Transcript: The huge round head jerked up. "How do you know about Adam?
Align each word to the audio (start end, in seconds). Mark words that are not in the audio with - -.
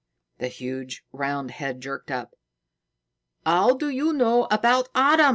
The 0.39 0.47
huge 0.47 1.05
round 1.11 1.51
head 1.51 1.79
jerked 1.79 2.09
up. 2.09 2.33
"How 3.45 3.75
do 3.75 3.87
you 3.87 4.13
know 4.13 4.47
about 4.49 4.89
Adam? 4.95 5.29